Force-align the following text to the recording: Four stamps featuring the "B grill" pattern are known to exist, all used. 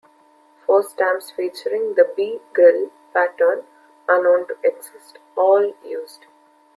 Four 0.65 0.81
stamps 0.81 1.29
featuring 1.29 1.93
the 1.93 2.11
"B 2.15 2.39
grill" 2.53 2.89
pattern 3.13 3.65
are 4.09 4.19
known 4.19 4.47
to 4.47 4.57
exist, 4.63 5.19
all 5.37 5.75
used. 5.85 6.25